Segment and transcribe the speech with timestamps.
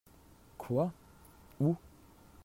[0.57, 0.91] Quoi?
[1.59, 1.75] Où?